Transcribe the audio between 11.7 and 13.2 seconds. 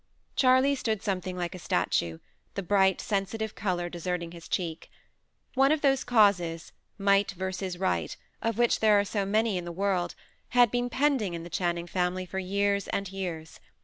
family for years and